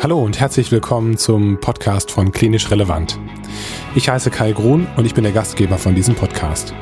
[0.00, 3.18] Hallo und herzlich willkommen zum Podcast von Klinisch Relevant.
[3.96, 6.72] Ich heiße Kai Grun und ich bin der Gastgeber von diesem Podcast.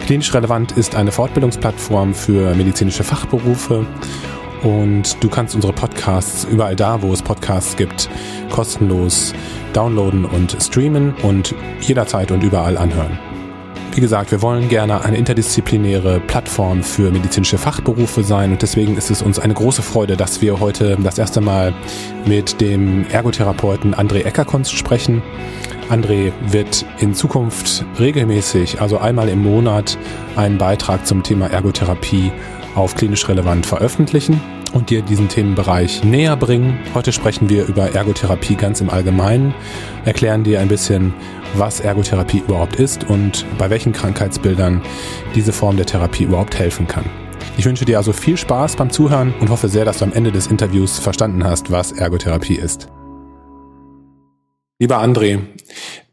[0.00, 3.86] Klinisch Relevant ist eine Fortbildungsplattform für medizinische Fachberufe
[4.64, 8.10] und du kannst unsere Podcasts überall da, wo es Podcasts gibt,
[8.50, 9.32] kostenlos
[9.72, 13.16] downloaden und streamen und jederzeit und überall anhören.
[13.94, 19.10] Wie gesagt, wir wollen gerne eine interdisziplinäre Plattform für medizinische Fachberufe sein und deswegen ist
[19.10, 21.74] es uns eine große Freude, dass wir heute das erste Mal
[22.24, 25.22] mit dem Ergotherapeuten André Eckerkonst sprechen.
[25.90, 29.98] André wird in Zukunft regelmäßig, also einmal im Monat,
[30.36, 32.30] einen Beitrag zum Thema Ergotherapie
[32.74, 34.40] auf klinisch relevant veröffentlichen
[34.72, 36.78] und dir diesen Themenbereich näher bringen.
[36.94, 39.54] Heute sprechen wir über Ergotherapie ganz im Allgemeinen,
[40.04, 41.14] erklären dir ein bisschen,
[41.54, 44.82] was Ergotherapie überhaupt ist und bei welchen Krankheitsbildern
[45.34, 47.04] diese Form der Therapie überhaupt helfen kann.
[47.56, 50.30] Ich wünsche dir also viel Spaß beim Zuhören und hoffe sehr, dass du am Ende
[50.32, 52.88] des Interviews verstanden hast, was Ergotherapie ist.
[54.80, 55.40] Lieber André,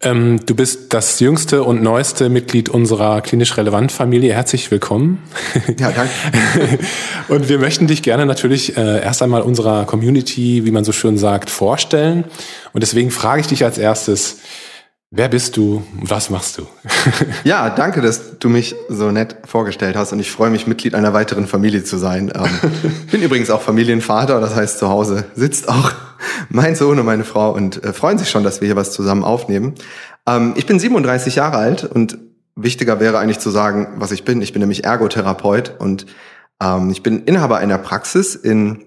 [0.05, 4.33] ähm, du bist das jüngste und neueste Mitglied unserer klinisch relevant Familie.
[4.33, 5.21] Herzlich willkommen.
[5.79, 6.79] Ja, danke.
[7.27, 11.17] und wir möchten dich gerne natürlich äh, erst einmal unserer Community, wie man so schön
[11.17, 12.23] sagt, vorstellen.
[12.71, 14.37] Und deswegen frage ich dich als erstes,
[15.11, 15.81] Wer bist du?
[16.01, 16.67] Was machst du?
[17.45, 21.13] ja, danke, dass du mich so nett vorgestellt hast und ich freue mich, Mitglied einer
[21.13, 22.33] weiteren Familie zu sein.
[22.35, 22.49] Ähm,
[23.11, 25.93] bin übrigens auch Familienvater, das heißt, zu Hause sitzt auch
[26.49, 29.23] mein Sohn und meine Frau und äh, freuen sich schon, dass wir hier was zusammen
[29.23, 29.75] aufnehmen.
[30.27, 32.17] Ähm, ich bin 37 Jahre alt und
[32.55, 34.41] wichtiger wäre eigentlich zu sagen, was ich bin.
[34.41, 36.05] Ich bin nämlich Ergotherapeut und
[36.61, 38.83] ähm, ich bin Inhaber einer Praxis in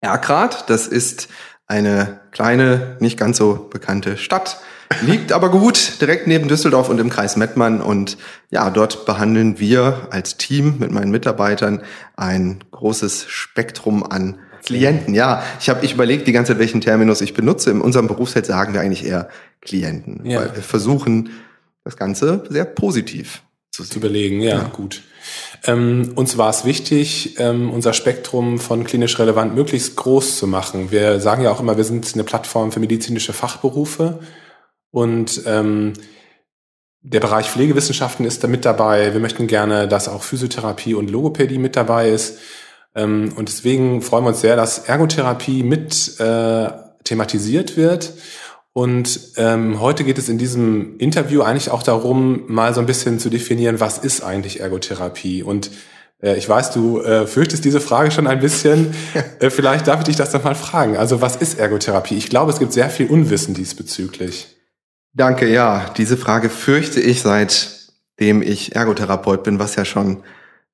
[0.00, 0.68] Erkrath.
[0.68, 1.28] Das ist
[1.66, 4.58] eine kleine, nicht ganz so bekannte Stadt
[5.02, 7.80] Liegt aber gut, direkt neben Düsseldorf und im Kreis Mettmann.
[7.80, 8.16] Und
[8.50, 11.82] ja, dort behandeln wir als Team mit meinen Mitarbeitern
[12.16, 15.14] ein großes Spektrum an Klienten.
[15.14, 17.70] Ja, ich habe ich überlegt die ganze Zeit, welchen Terminus ich benutze.
[17.70, 19.28] In unserem Berufsfeld sagen wir eigentlich eher
[19.60, 20.40] Klienten, ja.
[20.40, 21.30] weil wir versuchen,
[21.84, 24.40] das Ganze sehr positiv zu, zu überlegen.
[24.40, 24.64] Ja, ja.
[24.72, 25.02] gut.
[25.64, 30.90] Ähm, uns war es wichtig, ähm, unser Spektrum von klinisch relevant möglichst groß zu machen.
[30.90, 34.20] Wir sagen ja auch immer, wir sind eine Plattform für medizinische Fachberufe.
[34.94, 35.94] Und ähm,
[37.02, 39.12] der Bereich Pflegewissenschaften ist da mit dabei.
[39.12, 42.38] Wir möchten gerne, dass auch Physiotherapie und Logopädie mit dabei ist.
[42.94, 46.68] Ähm, und deswegen freuen wir uns sehr, dass Ergotherapie mit äh,
[47.02, 48.12] thematisiert wird.
[48.72, 53.18] Und ähm, heute geht es in diesem Interview eigentlich auch darum, mal so ein bisschen
[53.18, 55.42] zu definieren, was ist eigentlich Ergotherapie?
[55.42, 55.72] Und
[56.22, 58.94] äh, ich weiß, du äh, fürchtest diese Frage schon ein bisschen.
[59.40, 60.96] äh, vielleicht darf ich dich das doch mal fragen.
[60.96, 62.16] Also was ist Ergotherapie?
[62.16, 64.53] Ich glaube, es gibt sehr viel Unwissen diesbezüglich.
[65.16, 65.86] Danke, ja.
[65.96, 70.24] Diese Frage fürchte ich seitdem ich Ergotherapeut bin, was ja schon,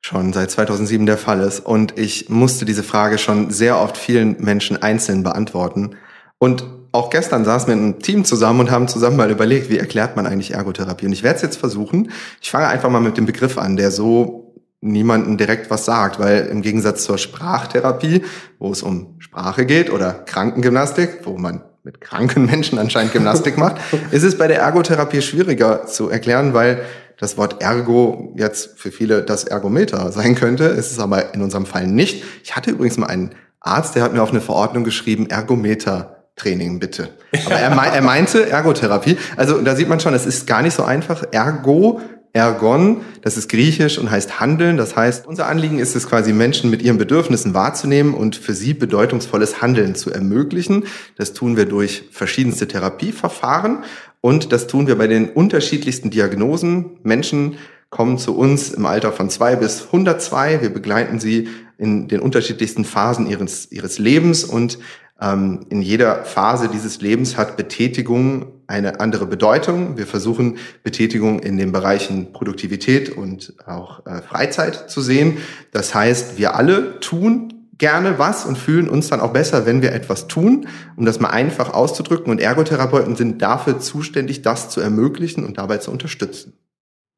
[0.00, 1.60] schon seit 2007 der Fall ist.
[1.60, 5.96] Und ich musste diese Frage schon sehr oft vielen Menschen einzeln beantworten.
[6.38, 9.78] Und auch gestern saßen wir in einem Team zusammen und haben zusammen mal überlegt, wie
[9.78, 11.04] erklärt man eigentlich Ergotherapie?
[11.04, 12.10] Und ich werde es jetzt versuchen.
[12.40, 16.46] Ich fange einfach mal mit dem Begriff an, der so niemanden direkt was sagt, weil
[16.46, 18.24] im Gegensatz zur Sprachtherapie,
[18.58, 23.76] wo es um Sprache geht oder Krankengymnastik, wo man mit kranken Menschen anscheinend Gymnastik macht,
[24.12, 26.82] ist es bei der Ergotherapie schwieriger zu erklären, weil
[27.18, 30.64] das Wort Ergo jetzt für viele das Ergometer sein könnte.
[30.64, 32.24] ist Es aber in unserem Fall nicht.
[32.44, 36.16] Ich hatte übrigens mal einen Arzt, der hat mir auf eine Verordnung geschrieben, Ergometer.
[36.36, 37.10] Training bitte.
[37.44, 39.18] Aber er, er meinte Ergotherapie.
[39.36, 41.24] Also da sieht man schon, es ist gar nicht so einfach.
[41.32, 42.00] Ergo
[42.32, 44.76] Ergon, das ist griechisch und heißt handeln.
[44.76, 48.72] Das heißt, unser Anliegen ist es quasi, Menschen mit ihren Bedürfnissen wahrzunehmen und für sie
[48.72, 50.84] bedeutungsvolles Handeln zu ermöglichen.
[51.16, 53.84] Das tun wir durch verschiedenste Therapieverfahren
[54.20, 56.98] und das tun wir bei den unterschiedlichsten Diagnosen.
[57.02, 57.56] Menschen
[57.90, 60.62] kommen zu uns im Alter von zwei bis 102.
[60.62, 61.48] Wir begleiten sie
[61.78, 64.78] in den unterschiedlichsten Phasen ihres, ihres Lebens und
[65.20, 69.98] ähm, in jeder Phase dieses Lebens hat Betätigung eine andere Bedeutung.
[69.98, 75.38] Wir versuchen Betätigung in den Bereichen Produktivität und auch äh, Freizeit zu sehen.
[75.72, 79.93] Das heißt, wir alle tun gerne was und fühlen uns dann auch besser, wenn wir
[79.93, 82.31] etwas tun, um das mal einfach auszudrücken.
[82.31, 86.52] Und Ergotherapeuten sind dafür zuständig, das zu ermöglichen und dabei zu unterstützen.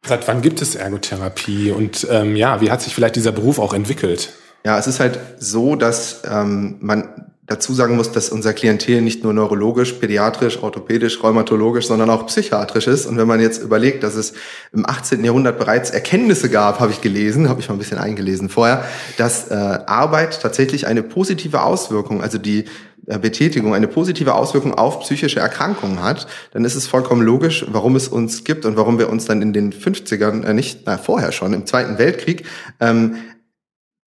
[0.06, 3.74] Seit wann gibt es Ergotherapie und ähm, ja, wie hat sich vielleicht dieser Beruf auch
[3.74, 4.32] entwickelt?
[4.64, 9.24] Ja, es ist halt so, dass ähm, man dazu sagen muss, dass unser Klientel nicht
[9.24, 13.06] nur neurologisch, pädiatrisch, orthopädisch, rheumatologisch, sondern auch psychiatrisch ist.
[13.06, 14.34] Und wenn man jetzt überlegt, dass es
[14.72, 15.24] im 18.
[15.24, 18.84] Jahrhundert bereits Erkenntnisse gab, habe ich gelesen, habe ich mal ein bisschen eingelesen vorher,
[19.16, 22.66] dass äh, Arbeit tatsächlich eine positive Auswirkung, also die
[23.06, 27.96] äh, Betätigung eine positive Auswirkung auf psychische Erkrankungen hat, dann ist es vollkommen logisch, warum
[27.96, 31.32] es uns gibt und warum wir uns dann in den 50ern, äh, nicht, na, vorher
[31.32, 32.46] schon, im Zweiten Weltkrieg,
[32.78, 33.16] ähm,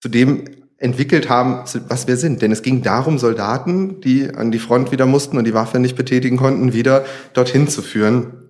[0.02, 0.46] zudem
[0.78, 2.42] entwickelt haben, was wir sind.
[2.42, 5.96] Denn es ging darum, Soldaten, die an die Front wieder mussten und die Waffe nicht
[5.96, 8.46] betätigen konnten, wieder dorthin zu führen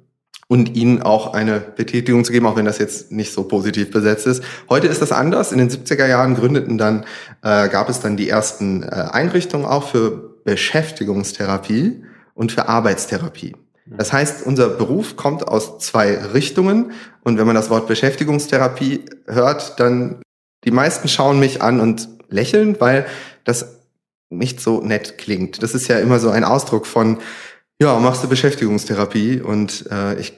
[0.47, 4.27] und ihnen auch eine Betätigung zu geben, auch wenn das jetzt nicht so positiv besetzt
[4.27, 4.43] ist.
[4.69, 5.51] Heute ist das anders.
[5.51, 7.05] In den 70er Jahren gründeten dann,
[7.41, 12.03] äh, gab es dann die ersten äh, Einrichtungen auch für Beschäftigungstherapie
[12.35, 13.55] und für Arbeitstherapie.
[13.87, 16.91] Das heißt, unser Beruf kommt aus zwei Richtungen.
[17.23, 20.21] Und wenn man das Wort Beschäftigungstherapie hört, dann
[20.65, 23.05] die meisten schauen mich an und lächeln, weil
[23.43, 23.79] das
[24.29, 25.63] nicht so nett klingt.
[25.63, 27.19] Das ist ja immer so ein Ausdruck von,
[27.79, 30.33] ja, machst du Beschäftigungstherapie und äh, ich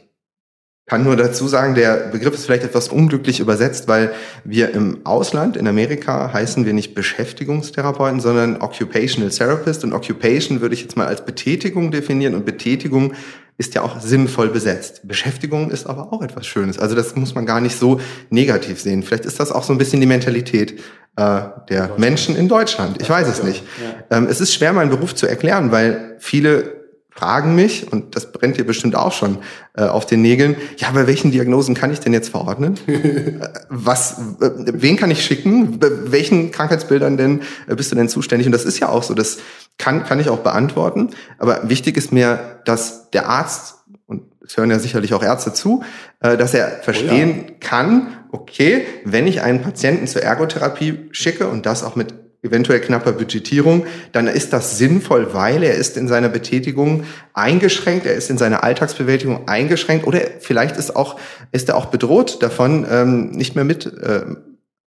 [0.88, 4.14] kann nur dazu sagen, der Begriff ist vielleicht etwas unglücklich übersetzt, weil
[4.46, 9.84] wir im Ausland, in Amerika, heißen wir nicht Beschäftigungstherapeuten, sondern Occupational Therapist.
[9.84, 12.36] Und Occupation würde ich jetzt mal als Betätigung definieren.
[12.36, 13.14] Und Betätigung
[13.58, 15.02] ist ja auch sinnvoll besetzt.
[15.08, 16.78] Beschäftigung ist aber auch etwas Schönes.
[16.78, 18.00] Also das muss man gar nicht so
[18.30, 19.02] negativ sehen.
[19.02, 20.80] Vielleicht ist das auch so ein bisschen die Mentalität
[21.16, 23.02] äh, der Menschen in Deutschland.
[23.02, 23.64] Ich weiß es nicht.
[24.12, 26.77] Ähm, es ist schwer, meinen Beruf zu erklären, weil viele
[27.18, 29.40] fragen mich, und das brennt dir bestimmt auch schon
[29.74, 32.80] äh, auf den Nägeln, ja, bei welchen Diagnosen kann ich denn jetzt verordnen?
[32.88, 35.80] Äh, was, äh, wen kann ich schicken?
[35.80, 38.48] Bei welchen Krankheitsbildern denn äh, bist du denn zuständig?
[38.48, 39.38] Und das ist ja auch so, das
[39.78, 41.12] kann, kann ich auch beantworten.
[41.38, 43.76] Aber wichtig ist mir, dass der Arzt,
[44.08, 45.84] und es hören ja sicherlich auch Ärzte zu,
[46.20, 47.56] äh, dass er verstehen oh ja.
[47.60, 53.14] kann, okay, wenn ich einen Patienten zur Ergotherapie schicke und das auch mit eventuell knapper
[53.14, 57.04] Budgetierung, dann ist das sinnvoll, weil er ist in seiner Betätigung
[57.34, 61.20] eingeschränkt, er ist in seiner Alltagsbewältigung eingeschränkt oder vielleicht ist auch
[61.52, 64.22] ist er auch bedroht davon, ähm, nicht mehr mit äh,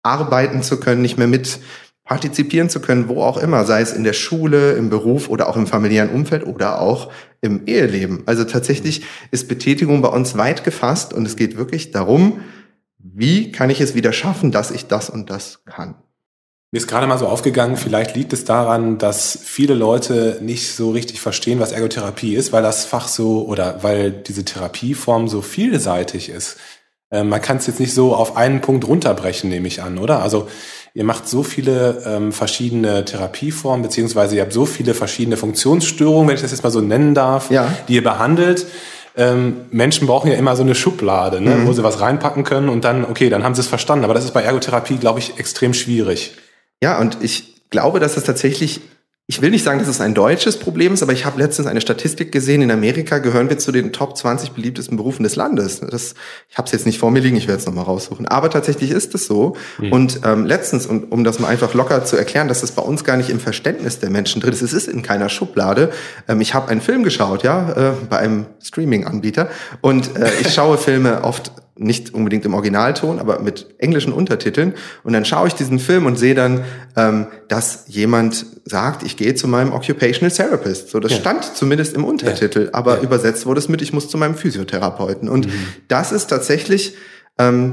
[0.02, 1.60] arbeiten zu können, nicht mehr mit
[2.04, 5.56] partizipieren zu können, wo auch immer, sei es in der Schule, im Beruf oder auch
[5.56, 8.24] im familiären Umfeld oder auch im Eheleben.
[8.26, 12.40] Also tatsächlich ist Betätigung bei uns weit gefasst und es geht wirklich darum,
[12.98, 15.94] wie kann ich es wieder schaffen, dass ich das und das kann.
[16.72, 20.92] Mir ist gerade mal so aufgegangen, vielleicht liegt es daran, dass viele Leute nicht so
[20.92, 26.28] richtig verstehen, was Ergotherapie ist, weil das Fach so oder weil diese Therapieform so vielseitig
[26.28, 26.58] ist.
[27.10, 30.22] Ähm, man kann es jetzt nicht so auf einen Punkt runterbrechen, nehme ich an, oder?
[30.22, 30.46] Also
[30.94, 36.36] ihr macht so viele ähm, verschiedene Therapieformen, beziehungsweise ihr habt so viele verschiedene Funktionsstörungen, wenn
[36.36, 37.72] ich das jetzt mal so nennen darf, ja.
[37.88, 38.66] die ihr behandelt.
[39.16, 41.66] Ähm, Menschen brauchen ja immer so eine Schublade, ne, mhm.
[41.66, 44.04] wo sie was reinpacken können und dann, okay, dann haben sie es verstanden.
[44.04, 46.36] Aber das ist bei Ergotherapie, glaube ich, extrem schwierig.
[46.82, 48.80] Ja, und ich glaube, dass es tatsächlich
[49.30, 51.80] ich will nicht sagen, dass es ein deutsches Problem ist, aber ich habe letztens eine
[51.80, 52.62] Statistik gesehen.
[52.62, 55.78] In Amerika gehören wir zu den Top 20 beliebtesten Berufen des Landes.
[55.78, 56.14] Das,
[56.48, 58.26] ich habe es jetzt nicht vor mir liegen, ich werde es nochmal raussuchen.
[58.26, 59.54] Aber tatsächlich ist es so.
[59.78, 59.92] Mhm.
[59.92, 63.04] Und ähm, letztens, um, um das mal einfach locker zu erklären, dass es bei uns
[63.04, 64.62] gar nicht im Verständnis der Menschen drin ist.
[64.62, 65.92] Es ist in keiner Schublade.
[66.26, 69.48] Ähm, ich habe einen Film geschaut, ja, äh, bei einem Streaming-Anbieter.
[69.80, 74.74] Und äh, ich schaue Filme oft nicht unbedingt im Originalton, aber mit englischen Untertiteln.
[75.02, 76.62] Und dann schaue ich diesen Film und sehe dann,
[76.96, 80.90] ähm, dass jemand sagt, ich gehe zu meinem Occupational Therapist.
[80.90, 81.18] So, das ja.
[81.18, 82.74] stand zumindest im Untertitel, ja.
[82.74, 83.02] aber ja.
[83.02, 85.28] übersetzt wurde es mit, ich muss zu meinem Physiotherapeuten.
[85.28, 85.52] Und mhm.
[85.88, 86.96] das ist tatsächlich
[87.38, 87.72] ähm,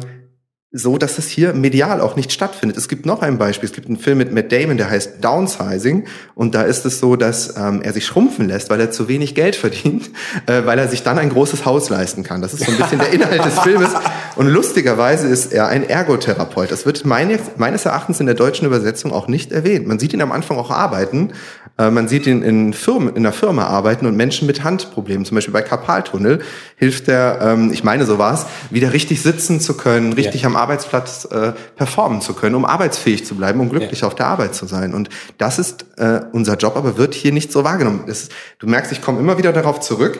[0.71, 2.77] so, dass es hier medial auch nicht stattfindet.
[2.77, 3.67] Es gibt noch ein Beispiel.
[3.69, 6.05] Es gibt einen Film mit Matt Damon, der heißt Downsizing.
[6.35, 9.33] Und da ist es so, dass ähm, er sich schrumpfen lässt, weil er zu wenig
[9.33, 10.09] Geld verdient,
[10.45, 12.41] äh, weil er sich dann ein großes Haus leisten kann.
[12.41, 13.91] Das ist so ein bisschen der Inhalt des Filmes.
[14.35, 16.69] Und lustigerweise ist er ein Ergotherapeut.
[16.69, 19.87] Das wird meine, meines Erachtens in der deutschen Übersetzung auch nicht erwähnt.
[19.87, 21.31] Man sieht ihn am Anfang auch arbeiten.
[21.77, 25.25] Äh, man sieht ihn in, Firmen, in einer Firma arbeiten und Menschen mit Handproblemen.
[25.25, 26.39] Zum Beispiel bei Karpaltunnel
[26.75, 30.47] hilft er, ähm, ich meine so war's, wieder richtig sitzen zu können, richtig ja.
[30.47, 34.07] am Arbeitsplatz äh, performen zu können, um arbeitsfähig zu bleiben, um glücklich ja.
[34.07, 34.93] auf der Arbeit zu sein.
[34.93, 38.03] Und das ist äh, unser Job, aber wird hier nicht so wahrgenommen.
[38.07, 38.29] Das,
[38.59, 40.19] du merkst, ich komme immer wieder darauf zurück.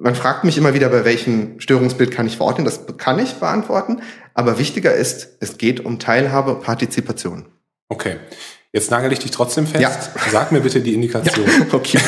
[0.00, 2.64] Man fragt mich immer wieder, bei welchem Störungsbild kann ich verordnen.
[2.64, 4.00] Das kann ich beantworten.
[4.34, 7.46] Aber wichtiger ist, es geht um Teilhabe, Partizipation.
[7.88, 8.18] Okay.
[8.78, 9.82] Jetzt nagel ich dich trotzdem fest.
[9.82, 9.90] Ja.
[10.30, 11.44] Sag mir bitte die Indikation.
[11.58, 11.98] Ja, okay.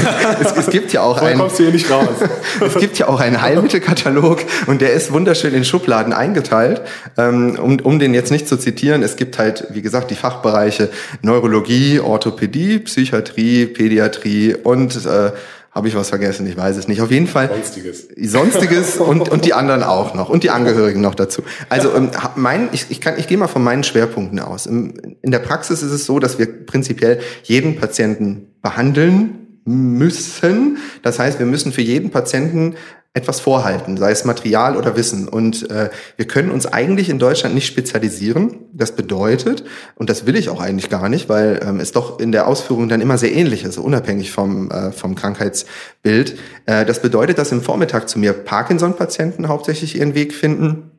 [0.41, 1.39] Es, es, gibt ja auch einen.
[1.39, 2.07] kommst du hier nicht raus.
[2.65, 6.83] es gibt ja auch einen Heilmittelkatalog und der ist wunderschön in Schubladen eingeteilt.
[7.17, 10.91] Ähm, um, um den jetzt nicht zu zitieren, es gibt halt, wie gesagt, die Fachbereiche
[11.23, 15.33] Neurologie, Orthopädie, Psychiatrie, Pädiatrie und äh,
[15.81, 16.47] habe ich was vergessen?
[16.47, 17.01] Ich weiß es nicht.
[17.01, 17.49] Auf jeden Fall.
[17.49, 18.09] Sonstiges.
[18.17, 20.29] Sonstiges und, und die anderen auch noch.
[20.29, 21.43] Und die Angehörigen noch dazu.
[21.71, 24.67] Also ähm, mein, ich, ich, kann, ich gehe mal von meinen Schwerpunkten aus.
[24.67, 30.77] In der Praxis ist es so, dass wir prinzipiell jeden Patienten behandeln müssen.
[31.03, 32.75] Das heißt, wir müssen für jeden Patienten
[33.13, 35.27] etwas vorhalten, sei es Material oder Wissen.
[35.27, 38.59] Und äh, wir können uns eigentlich in Deutschland nicht spezialisieren.
[38.73, 39.65] Das bedeutet,
[39.97, 42.89] und das will ich auch eigentlich gar nicht, weil ähm, es doch in der Ausführung
[42.89, 46.39] dann immer sehr ähnlich ist, unabhängig vom, äh, vom Krankheitsbild.
[46.67, 50.93] Äh, das bedeutet, dass im Vormittag zu mir Parkinson-Patienten hauptsächlich ihren Weg finden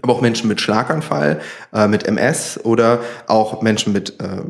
[0.00, 1.40] aber auch Menschen mit Schlaganfall,
[1.72, 4.42] äh, mit MS oder auch Menschen mit äh,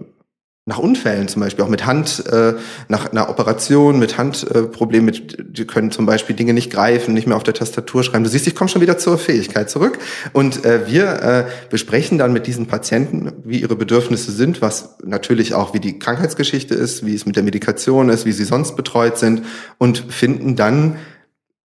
[0.64, 2.54] nach Unfällen zum Beispiel, auch mit Hand, äh,
[2.86, 7.26] nach einer Operation, mit Handproblemen, äh, mit, die können zum Beispiel Dinge nicht greifen, nicht
[7.26, 8.22] mehr auf der Tastatur schreiben.
[8.22, 9.98] Du siehst, ich komme schon wieder zur Fähigkeit zurück.
[10.32, 15.54] Und äh, wir äh, besprechen dann mit diesen Patienten, wie ihre Bedürfnisse sind, was natürlich
[15.54, 19.18] auch wie die Krankheitsgeschichte ist, wie es mit der Medikation ist, wie sie sonst betreut
[19.18, 19.42] sind
[19.78, 20.96] und finden dann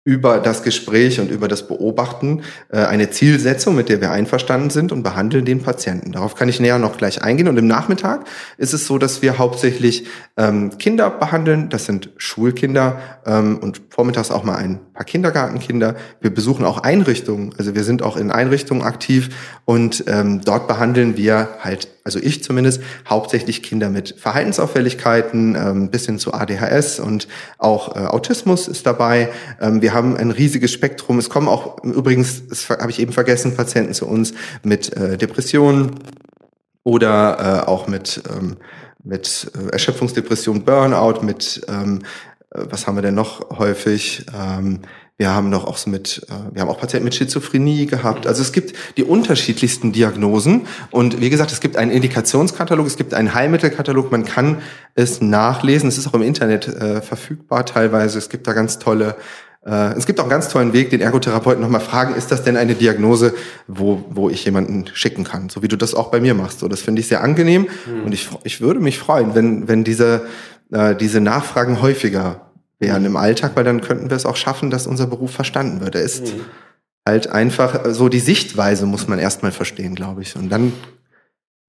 [0.05, 4.91] über das Gespräch und über das Beobachten äh, eine Zielsetzung, mit der wir einverstanden sind
[4.91, 6.12] und behandeln den Patienten.
[6.12, 7.48] Darauf kann ich näher noch gleich eingehen.
[7.48, 8.25] Und im Nachmittag
[8.57, 10.05] ist es so, dass wir hauptsächlich
[10.36, 11.69] ähm, Kinder behandeln.
[11.69, 15.95] Das sind Schulkinder ähm, und vormittags auch mal ein paar Kindergartenkinder.
[16.21, 17.53] Wir besuchen auch Einrichtungen.
[17.57, 19.29] Also wir sind auch in Einrichtungen aktiv
[19.65, 26.05] und ähm, dort behandeln wir halt, also ich zumindest, hauptsächlich Kinder mit Verhaltensauffälligkeiten ähm, bis
[26.05, 29.29] hin zu ADHS und auch äh, Autismus ist dabei.
[29.59, 31.19] Ähm, wir haben ein riesiges Spektrum.
[31.19, 34.33] Es kommen auch übrigens, das habe ich eben vergessen, Patienten zu uns
[34.63, 35.91] mit äh, Depressionen
[36.83, 38.57] oder äh, auch mit ähm,
[39.03, 42.03] mit äh, Erschöpfungsdepression, Burnout, mit ähm, äh,
[42.53, 44.25] was haben wir denn noch häufig?
[44.33, 44.79] Ähm,
[45.17, 48.25] wir haben noch auch so mit, äh, wir haben auch Patienten mit Schizophrenie gehabt.
[48.25, 53.13] Also es gibt die unterschiedlichsten Diagnosen und wie gesagt, es gibt einen Indikationskatalog, es gibt
[53.13, 54.12] einen Heilmittelkatalog.
[54.12, 54.62] Man kann
[54.95, 55.88] es nachlesen.
[55.88, 58.17] Es ist auch im Internet äh, verfügbar teilweise.
[58.17, 59.15] Es gibt da ganz tolle
[59.65, 62.57] äh, es gibt auch einen ganz tollen Weg, den Ergotherapeuten nochmal fragen, ist das denn
[62.57, 63.33] eine Diagnose,
[63.67, 66.60] wo, wo ich jemanden schicken kann, so wie du das auch bei mir machst.
[66.60, 68.03] So, das finde ich sehr angenehm mhm.
[68.03, 70.25] und ich, ich würde mich freuen, wenn, wenn diese,
[70.73, 74.87] äh, diese Nachfragen häufiger wären im Alltag, weil dann könnten wir es auch schaffen, dass
[74.87, 75.95] unser Beruf verstanden wird.
[75.95, 76.41] Er ist mhm.
[77.07, 80.35] halt einfach so die Sichtweise muss man erstmal verstehen, glaube ich.
[80.35, 80.73] Und dann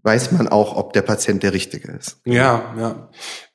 [0.03, 2.19] weiß man auch, ob der Patient der Richtige ist.
[2.25, 3.11] Ja, ja.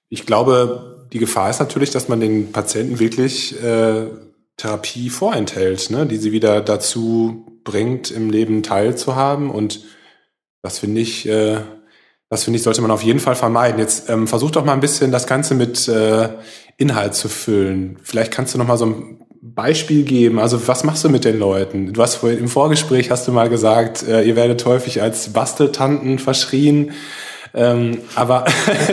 [0.10, 4.08] Ich glaube, die Gefahr ist natürlich, dass man den Patienten wirklich äh,
[4.58, 6.06] Therapie vorenthält, ne?
[6.06, 9.50] die sie wieder dazu bringt, im Leben teilzuhaben.
[9.50, 9.84] Und
[10.62, 11.62] das finde ich, äh,
[12.30, 13.80] das finde ich, sollte man auf jeden Fall vermeiden.
[13.80, 16.30] Jetzt ähm, versuch doch mal ein bisschen das Ganze mit äh,
[16.78, 17.98] Inhalt zu füllen.
[18.04, 20.38] Vielleicht kannst du noch mal so ein Beispiel geben.
[20.38, 21.92] Also was machst du mit den Leuten?
[21.92, 26.20] Du hast vorhin im Vorgespräch hast du mal gesagt, äh, ihr werdet häufig als Basteltanten
[26.20, 26.92] verschrien.
[27.56, 28.46] Ähm, aber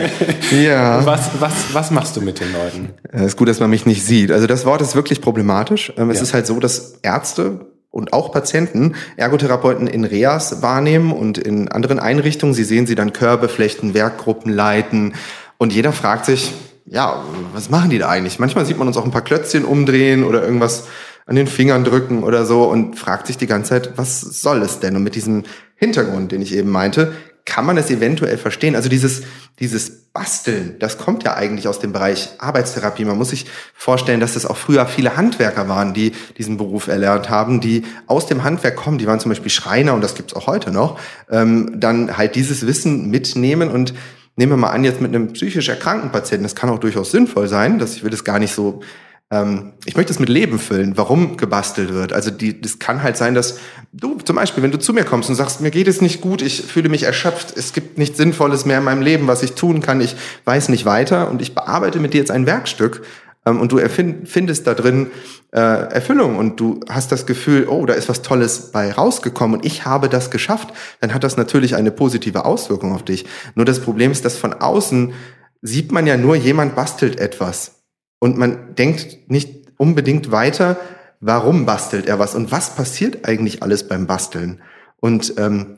[0.63, 1.05] ja.
[1.05, 2.89] was, was, was machst du mit den Leuten?
[3.11, 4.31] Es ist gut, dass man mich nicht sieht.
[4.31, 5.93] Also das Wort ist wirklich problematisch.
[5.95, 6.23] Ähm, es ja.
[6.23, 11.99] ist halt so, dass Ärzte und auch Patienten Ergotherapeuten in Reas wahrnehmen und in anderen
[11.99, 12.53] Einrichtungen.
[12.53, 15.13] Sie sehen sie dann Körbe flechten, Werkgruppen leiten.
[15.57, 16.53] Und jeder fragt sich,
[16.85, 18.39] ja, was machen die da eigentlich?
[18.39, 20.87] Manchmal sieht man uns auch ein paar Klötzchen umdrehen oder irgendwas
[21.25, 24.79] an den Fingern drücken oder so und fragt sich die ganze Zeit, was soll es
[24.79, 24.95] denn?
[24.95, 25.43] Und mit diesem
[25.75, 27.13] Hintergrund, den ich eben meinte,
[27.47, 28.75] kann man es eventuell verstehen.
[28.75, 29.23] Also dieses,
[29.59, 33.05] dieses Basteln, das kommt ja eigentlich aus dem Bereich Arbeitstherapie.
[33.05, 37.29] Man muss sich vorstellen, dass es auch früher viele Handwerker waren, die diesen Beruf erlernt
[37.29, 38.97] haben, die aus dem Handwerk kommen.
[38.97, 40.99] Die waren zum Beispiel Schreiner und das gibt's auch heute noch.
[41.31, 43.93] Ähm, dann halt dieses Wissen mitnehmen und
[44.35, 47.47] nehmen wir mal an, jetzt mit einem psychisch erkrankten Patienten, das kann auch durchaus sinnvoll
[47.47, 48.81] sein, dass ich will das gar nicht so
[49.29, 52.13] ähm, ich möchte es mit Leben füllen, warum gebastelt wird.
[52.13, 53.59] Also die, das kann halt sein, dass
[53.91, 56.41] du zum Beispiel, wenn du zu mir kommst und sagst, mir geht es nicht gut,
[56.41, 59.81] ich fühle mich erschöpft, es gibt nichts Sinnvolles mehr in meinem Leben, was ich tun
[59.81, 60.15] kann, ich
[60.45, 63.03] weiß nicht weiter und ich bearbeite mit dir jetzt ein Werkstück
[63.45, 65.07] ähm, und du findest da drin
[65.51, 69.65] äh, Erfüllung und du hast das Gefühl, oh, da ist was Tolles bei rausgekommen und
[69.65, 70.69] ich habe das geschafft,
[71.01, 73.25] dann hat das natürlich eine positive Auswirkung auf dich.
[73.55, 75.13] Nur das Problem ist, dass von außen
[75.61, 77.76] sieht man ja nur, jemand bastelt etwas.
[78.19, 80.77] Und man denkt nicht unbedingt weiter,
[81.19, 84.61] warum bastelt er was und was passiert eigentlich alles beim Basteln.
[84.99, 85.77] Und ähm,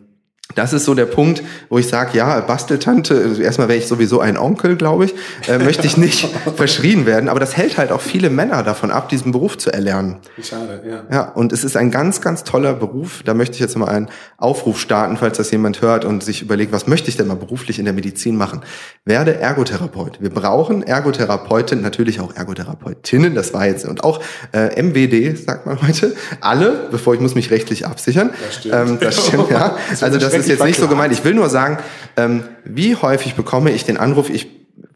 [0.55, 4.19] das ist so der Punkt, wo ich sage, ja, Basteltante, also erstmal wäre ich sowieso
[4.19, 5.13] ein Onkel, glaube ich,
[5.47, 9.09] äh, möchte ich nicht verschrien werden, aber das hält halt auch viele Männer davon ab,
[9.09, 10.17] diesen Beruf zu erlernen.
[10.41, 11.03] Schade, ja.
[11.15, 13.21] Ja, und es ist ein ganz, ganz toller Beruf.
[13.23, 16.71] Da möchte ich jetzt mal einen Aufruf starten, falls das jemand hört und sich überlegt,
[16.71, 18.61] was möchte ich denn mal beruflich in der Medizin machen?
[19.05, 20.19] Werde Ergotherapeut.
[20.19, 24.19] Wir brauchen Ergotherapeuten, natürlich auch Ergotherapeutinnen, das war jetzt, und auch
[24.51, 28.31] äh, MWD, sagt man heute, alle, bevor ich muss mich rechtlich absichern.
[28.43, 29.77] Das stimmt, ähm, das stimmt ja.
[30.01, 31.13] Also das ist jetzt nicht so gemeint.
[31.13, 31.77] Ich will nur sagen,
[32.17, 34.47] ähm, wie häufig bekomme ich den Anruf, ich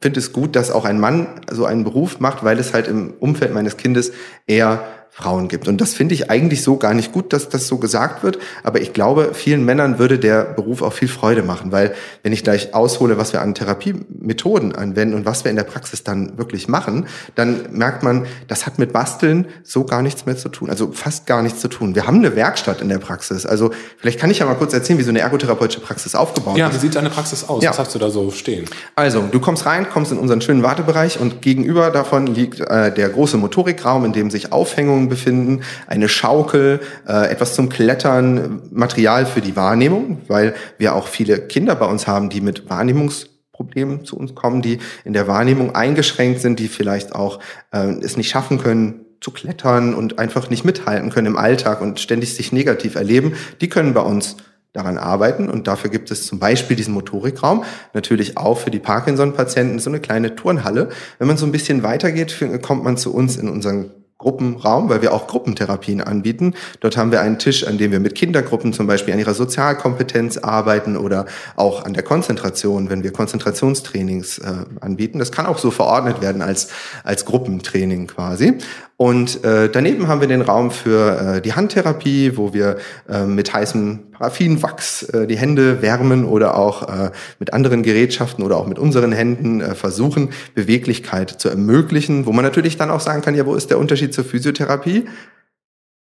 [0.02, 3.14] finde es gut, dass auch ein Mann so einen Beruf macht, weil es halt im
[3.20, 4.12] Umfeld meines Kindes
[4.48, 4.84] eher
[5.16, 5.68] Frauen gibt.
[5.68, 8.40] Und das finde ich eigentlich so gar nicht gut, dass das so gesagt wird.
[8.64, 11.94] Aber ich glaube, vielen Männern würde der Beruf auch viel Freude machen, weil
[12.24, 16.04] wenn ich gleich aushole, was wir an Therapiemethoden anwenden und was wir in der Praxis
[16.04, 17.06] dann wirklich machen,
[17.36, 20.72] dann merkt man, das hat mit Basteln so gar nichts mehr zu tun.
[20.72, 21.94] Also fast gar nichts zu tun.
[21.94, 23.46] Wir haben eine Werkstatt in der Praxis.
[23.46, 26.70] Also vielleicht kann ich ja mal kurz erzählen, wie so eine ergotherapeutische Praxis aufgebaut ja,
[26.70, 26.74] ist.
[26.74, 27.64] Ja, wie sieht deine Praxis aus?
[27.64, 27.70] Ja.
[27.70, 28.66] Was hast du da so stehen?
[28.96, 33.10] Also, du kommst rein, kommst in unseren schönen Wartebereich und gegenüber davon liegt äh, der
[33.10, 39.26] große Motorikraum, in dem sich Aufhängungen Bewegung befinden, eine Schaukel, äh, etwas zum Klettern, Material
[39.26, 44.18] für die Wahrnehmung, weil wir auch viele Kinder bei uns haben, die mit Wahrnehmungsproblemen zu
[44.18, 47.40] uns kommen, die in der Wahrnehmung eingeschränkt sind, die vielleicht auch
[47.72, 52.02] äh, es nicht schaffen können, zu klettern und einfach nicht mithalten können im Alltag und
[52.02, 54.36] ständig sich negativ erleben, die können bei uns
[54.74, 55.50] daran arbeiten.
[55.50, 60.02] Und dafür gibt es zum Beispiel diesen Motorikraum, natürlich auch für die Parkinson-Patienten so eine
[60.02, 60.90] kleine Turnhalle.
[61.20, 63.92] Wenn man so ein bisschen weitergeht, kommt man zu uns in unseren
[64.24, 66.54] Gruppenraum, weil wir auch Gruppentherapien anbieten.
[66.80, 70.38] Dort haben wir einen Tisch, an dem wir mit Kindergruppen zum Beispiel an ihrer Sozialkompetenz
[70.38, 71.26] arbeiten oder
[71.58, 75.20] auch an der Konzentration, wenn wir Konzentrationstrainings äh, anbieten.
[75.20, 76.70] Das kann auch so verordnet werden als,
[77.04, 78.60] als Gruppentraining quasi.
[79.04, 82.78] Und äh, daneben haben wir den Raum für äh, die Handtherapie, wo wir
[83.10, 88.56] äh, mit heißem Paraffinwachs äh, die Hände wärmen oder auch äh, mit anderen Gerätschaften oder
[88.56, 93.22] auch mit unseren Händen äh, versuchen, Beweglichkeit zu ermöglichen, wo man natürlich dann auch sagen
[93.22, 95.04] kann, ja, wo ist der Unterschied zur Physiotherapie?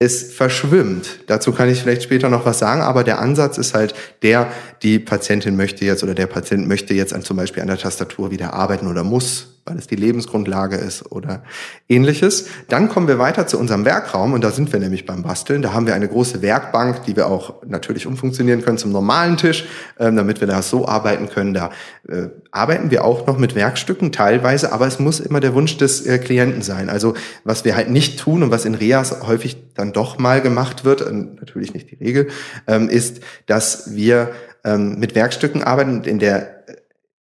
[0.02, 1.20] es verschwimmt.
[1.28, 4.50] Dazu kann ich vielleicht später noch was sagen, aber der Ansatz ist halt der,
[4.82, 8.32] die Patientin möchte jetzt oder der Patient möchte jetzt an, zum Beispiel an der Tastatur
[8.32, 11.44] wieder arbeiten oder muss weil es die Lebensgrundlage ist oder
[11.88, 12.48] ähnliches.
[12.68, 15.62] Dann kommen wir weiter zu unserem Werkraum und da sind wir nämlich beim Basteln.
[15.62, 19.68] Da haben wir eine große Werkbank, die wir auch natürlich umfunktionieren können zum normalen Tisch,
[20.00, 21.54] ähm, damit wir da so arbeiten können.
[21.54, 21.72] Da
[22.08, 26.06] äh, arbeiten wir auch noch mit Werkstücken teilweise, aber es muss immer der Wunsch des
[26.06, 26.90] äh, Klienten sein.
[26.90, 27.14] Also
[27.44, 31.02] was wir halt nicht tun und was in Reas häufig dann doch mal gemacht wird,
[31.12, 32.28] natürlich nicht die Regel,
[32.68, 34.32] ähm, ist, dass wir
[34.64, 36.76] ähm, mit Werkstücken arbeiten und in der äh,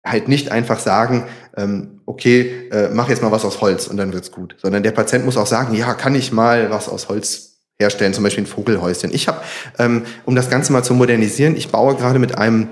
[0.05, 1.25] halt nicht einfach sagen,
[2.11, 4.57] okay, äh, mach jetzt mal was aus Holz und dann wird's gut.
[4.61, 8.25] Sondern der Patient muss auch sagen, ja, kann ich mal was aus Holz herstellen, zum
[8.25, 9.15] Beispiel ein Vogelhäuschen.
[9.15, 9.41] Ich habe,
[9.79, 12.69] ähm, um das Ganze mal zu modernisieren, ich baue gerade mit einem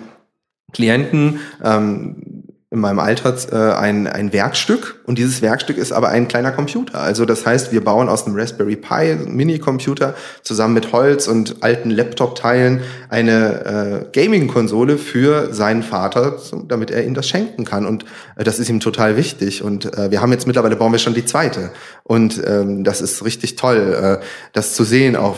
[0.73, 2.38] Klienten ähm,
[2.71, 7.01] in meinem Alter äh, ein, ein Werkstück und dieses Werkstück ist aber ein kleiner Computer.
[7.01, 11.89] Also das heißt, wir bauen aus einem Raspberry Pi Mini-Computer zusammen mit Holz und alten
[11.89, 17.87] Laptop-Teilen eine äh, Gaming-Konsole für seinen Vater, damit er ihm das schenken kann.
[17.87, 18.05] Und
[18.37, 19.63] äh, das ist ihm total wichtig.
[19.63, 21.71] Und äh, wir haben jetzt mittlerweile bauen wir schon die zweite.
[22.03, 25.37] Und ähm, das ist richtig toll, äh, das zu sehen, auch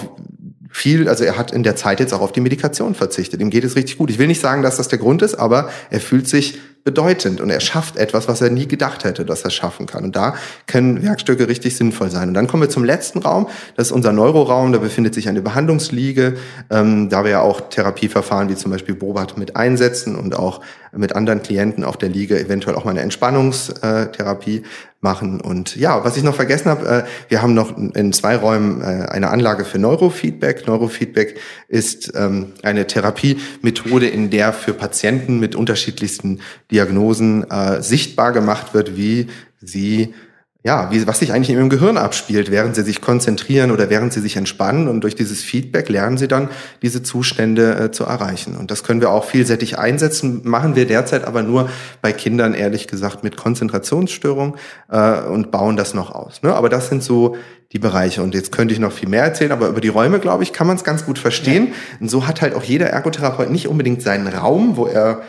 [0.73, 3.41] viel, also er hat in der Zeit jetzt auch auf die Medikation verzichtet.
[3.41, 4.11] Ihm geht es richtig gut.
[4.11, 7.51] Ich will nicht sagen, dass das der Grund ist, aber er fühlt sich bedeutend und
[7.51, 10.05] er schafft etwas, was er nie gedacht hätte, dass er schaffen kann.
[10.05, 10.35] Und da
[10.67, 12.29] können Werkstücke richtig sinnvoll sein.
[12.29, 13.49] Und dann kommen wir zum letzten Raum.
[13.77, 14.73] Das ist unser Neuroraum.
[14.73, 16.37] Da befindet sich eine Behandlungsliege,
[16.71, 20.61] ähm, da wir ja auch Therapieverfahren wie zum Beispiel Bobat mit einsetzen und auch
[20.93, 24.65] mit anderen Klienten auf der Liege eventuell auch mal eine Entspannungstherapie
[25.01, 25.41] machen.
[25.41, 29.07] Und ja, was ich noch vergessen habe, äh, wir haben noch in zwei Räumen äh,
[29.09, 30.67] eine Anlage für Neurofeedback.
[30.67, 31.39] Neurofeedback
[31.69, 38.97] ist ähm, eine Therapiemethode, in der für Patienten mit unterschiedlichsten Diagnosen äh, sichtbar gemacht wird,
[38.97, 39.29] wie
[39.61, 40.15] sie
[40.63, 44.13] ja, wie, was sich eigentlich in ihrem Gehirn abspielt, während sie sich konzentrieren oder während
[44.13, 44.89] sie sich entspannen.
[44.89, 46.51] Und durch dieses Feedback lernen sie dann,
[46.83, 48.57] diese Zustände äh, zu erreichen.
[48.57, 51.71] Und das können wir auch vielseitig einsetzen, machen wir derzeit aber nur
[52.03, 54.57] bei Kindern, ehrlich gesagt, mit Konzentrationsstörung
[54.91, 56.43] äh, und bauen das noch aus.
[56.43, 56.55] Ne?
[56.55, 57.37] Aber das sind so
[57.73, 58.23] die Bereiche.
[58.23, 60.67] Und jetzt könnte ich noch viel mehr erzählen, aber über die Räume, glaube ich, kann
[60.67, 61.69] man es ganz gut verstehen.
[61.69, 61.75] Ja.
[62.01, 65.23] Und so hat halt auch jeder Ergotherapeut nicht unbedingt seinen Raum, wo er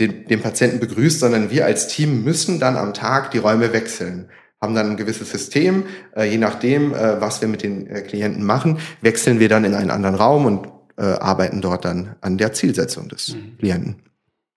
[0.00, 4.28] den, den Patienten begrüßt, sondern wir als Team müssen dann am Tag die Räume wechseln
[4.60, 5.84] haben dann ein gewisses System.
[6.16, 9.74] Äh, je nachdem, äh, was wir mit den äh, Klienten machen, wechseln wir dann in
[9.74, 10.68] einen anderen Raum und
[11.00, 13.56] arbeiten dort dann an der Zielsetzung des mhm.
[13.60, 13.96] Klienten.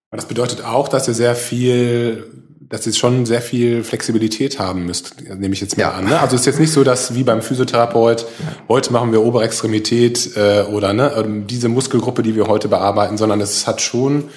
[0.09, 2.25] Das bedeutet auch, dass ihr sehr viel,
[2.61, 5.91] dass ihr schon sehr viel Flexibilität haben müsst, nehme ich jetzt mal ja.
[5.91, 6.05] an.
[6.05, 6.19] Ne?
[6.19, 8.27] Also es ist jetzt nicht so, dass wie beim Physiotherapeut, ja.
[8.69, 10.31] heute machen wir Oberextremität
[10.71, 14.31] oder ne, ähm, diese Muskelgruppe, die wir heute bearbeiten, sondern es hat schon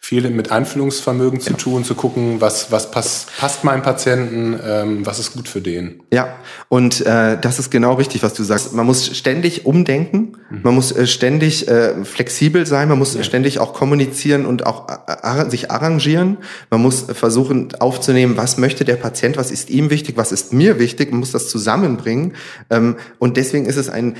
[0.00, 1.56] viel mit Einfühlungsvermögen zu ja.
[1.56, 6.02] tun, zu gucken, was, was passt, passt meinem Patienten, ähm, was ist gut für den.
[6.12, 6.36] Ja,
[6.68, 8.72] und äh, das ist genau richtig, was du sagst.
[8.72, 10.60] Man muss ständig umdenken, mhm.
[10.62, 13.22] man muss äh, ständig äh, flexibel sein, man muss ja.
[13.22, 16.38] ständig auch kommunizieren und auch äh, sich arrangieren.
[16.70, 20.78] Man muss versuchen aufzunehmen, was möchte der Patient, was ist ihm wichtig, was ist mir
[20.78, 22.34] wichtig, man muss das zusammenbringen.
[22.70, 24.16] Ähm, und deswegen ist es ein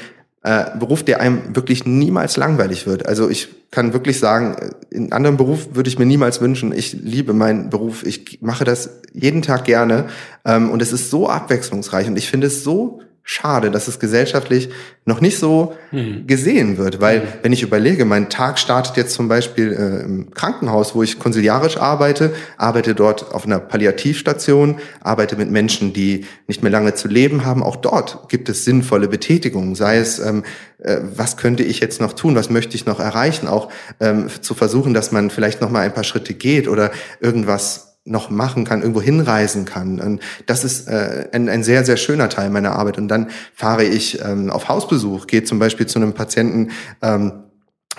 [0.49, 3.05] äh, Beruf, der einem wirklich niemals langweilig wird.
[3.05, 4.57] Also ich kann wirklich sagen,
[4.89, 6.73] in einem anderen Beruf würde ich mir niemals wünschen.
[6.73, 8.03] Ich liebe meinen Beruf.
[8.07, 10.07] Ich mache das jeden Tag gerne.
[10.47, 14.71] Ähm, und es ist so abwechslungsreich und ich finde es so schade, dass es gesellschaftlich
[15.05, 16.27] noch nicht so mhm.
[16.27, 16.99] gesehen wird.
[17.03, 17.25] Weil, mhm.
[17.43, 21.77] wenn ich überlege, mein Tag startet jetzt zum Beispiel äh, im Krankenhaus, wo ich konsiliarisch
[21.77, 27.45] arbeite, arbeite dort auf einer Palliativstation, arbeite mit Menschen, die nicht mehr lange zu leben
[27.45, 27.62] haben.
[27.62, 30.43] Auch dort gibt es sinnvolle Betätigungen, sei es, ähm,
[30.79, 33.69] äh, was könnte ich jetzt noch tun, was möchte ich noch erreichen, auch
[34.01, 38.31] ähm, zu versuchen, dass man vielleicht noch mal ein paar Schritte geht oder irgendwas noch
[38.31, 40.01] machen kann, irgendwo hinreisen kann.
[40.01, 42.99] Und das ist äh, ein, ein sehr, sehr schöner Teil meiner Arbeit.
[42.99, 46.71] Und dann fahre ich ähm, auf Hausbesuch, gehe zum Beispiel zu einem Patienten,
[47.03, 47.45] ähm,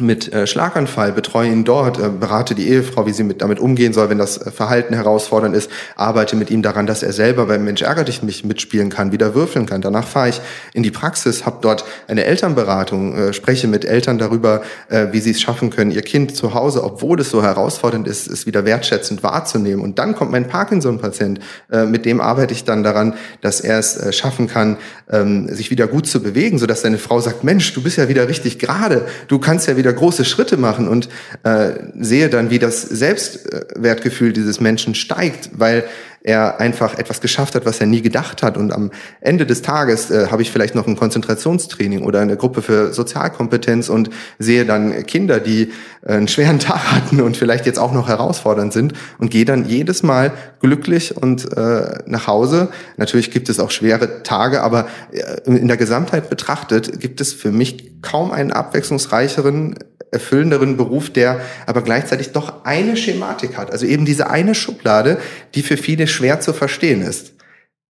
[0.02, 3.94] mit äh, Schlaganfall, betreue ihn dort, äh, berate die Ehefrau, wie sie mit, damit umgehen
[3.94, 7.64] soll, wenn das äh, Verhalten herausfordernd ist, arbeite mit ihm daran, dass er selber beim
[7.64, 9.82] Mensch ärgert dich mich mitspielen kann, wieder würfeln kann.
[9.82, 10.42] Danach fahre ich
[10.74, 15.32] in die Praxis, habe dort eine Elternberatung, äh, spreche mit Eltern darüber, äh, wie sie
[15.32, 19.24] es schaffen können, ihr Kind zu Hause, obwohl es so herausfordernd ist, es wieder wertschätzend
[19.24, 19.84] wahrzunehmen.
[19.84, 21.40] Und dann kommt mein Parkinson-Patient,
[21.72, 24.78] äh, mit dem arbeite ich dann daran, dass er es äh, schaffen kann,
[25.12, 28.28] ähm, sich wieder gut zu bewegen, sodass seine Frau sagt, Mensch, du bist ja wieder
[28.28, 31.10] richtig gerade, du kannst ja wieder wieder große Schritte machen und
[31.43, 35.84] äh, sehe dann, wie das Selbstwertgefühl dieses Menschen steigt, weil
[36.22, 38.58] er einfach etwas geschafft hat, was er nie gedacht hat.
[38.58, 42.62] Und am Ende des Tages äh, habe ich vielleicht noch ein Konzentrationstraining oder eine Gruppe
[42.62, 45.72] für Sozialkompetenz und sehe dann Kinder, die
[46.06, 49.66] äh, einen schweren Tag hatten und vielleicht jetzt auch noch herausfordernd sind und gehe dann
[49.66, 52.70] jedes Mal glücklich und äh, nach Hause.
[52.98, 57.52] Natürlich gibt es auch schwere Tage, aber äh, in der Gesamtheit betrachtet gibt es für
[57.52, 59.76] mich kaum einen abwechslungsreicheren
[60.12, 63.72] erfüllenderen Beruf, der aber gleichzeitig doch eine Schematik hat.
[63.72, 65.19] Also eben diese eine Schublade,
[65.56, 67.34] die für viele schwer zu verstehen ist.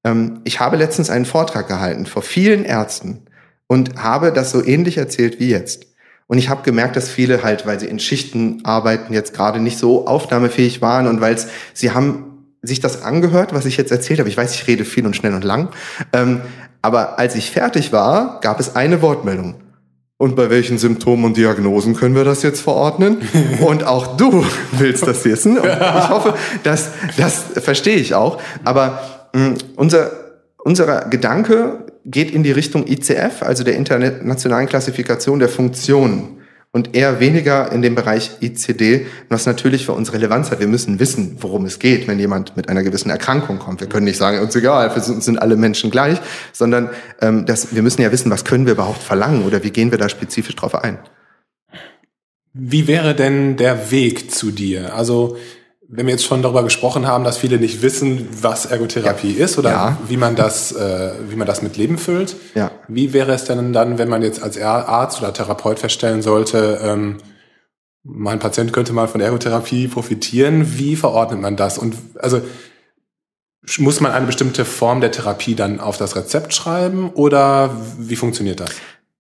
[0.04, 3.26] Ähm, ich habe letztens einen Vortrag gehalten vor vielen Ärzten
[3.68, 5.86] und habe das so ähnlich erzählt wie jetzt.
[6.28, 9.80] Und ich habe gemerkt, dass viele halt, weil sie in Schichten arbeiten, jetzt gerade nicht
[9.80, 11.38] so aufnahmefähig waren und weil
[11.74, 12.26] sie haben
[12.62, 14.30] sich das angehört, was ich jetzt erzählt habe.
[14.30, 15.70] Ich weiß, ich rede viel und schnell und lang.
[16.14, 16.42] Ähm,
[16.82, 19.56] aber als ich fertig war, gab es eine Wortmeldung.
[20.22, 23.20] Und bei welchen Symptomen und Diagnosen können wir das jetzt verordnen?
[23.66, 25.58] Und auch du willst das wissen.
[25.58, 25.80] Und ich
[26.10, 28.38] hoffe, dass das verstehe ich auch.
[28.66, 29.02] Aber
[29.34, 30.12] mh, hm, unser
[30.58, 36.39] unser Gedanke geht in die Richtung ICF, also der internationalen Klassifikation der Funktionen
[36.72, 40.60] und eher weniger in dem Bereich ICD, was natürlich für uns Relevanz hat.
[40.60, 43.82] Wir müssen wissen, worum es geht, wenn jemand mit einer gewissen Erkrankung kommt.
[43.82, 46.20] Wir können nicht sagen, uns egal, für uns sind alle Menschen gleich,
[46.54, 49.90] sondern ähm, das, wir müssen ja wissen, was können wir überhaupt verlangen oder wie gehen
[49.90, 51.00] wir da spezifisch drauf ein.
[52.54, 54.96] Wie wäre denn der Weg zu dir?
[54.96, 55.38] Also
[55.92, 59.46] wenn wir jetzt schon darüber gesprochen haben, dass viele nicht wissen, was Ergotherapie ja.
[59.46, 59.98] ist oder ja.
[60.08, 62.70] wie man das, äh, wie man das mit Leben füllt, ja.
[62.88, 67.18] wie wäre es denn dann, wenn man jetzt als Arzt oder Therapeut feststellen sollte, ähm,
[68.04, 71.80] mein Patient könnte mal von Ergotherapie profitieren, wie verordnet man das?
[71.80, 72.42] Und also
[73.80, 78.60] muss man eine bestimmte Form der Therapie dann auf das Rezept schreiben oder wie funktioniert
[78.60, 78.70] das?